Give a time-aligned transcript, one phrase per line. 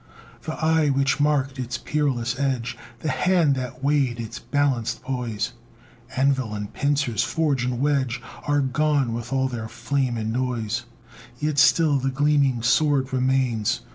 [0.41, 5.53] The eye which marked its peerless edge, The hand that weighed its balanced poise,
[6.17, 10.85] Anvil and pincers, forge and wedge, Are gone with all their flame and noise;
[11.39, 13.81] Yet still the gleaming sword remains!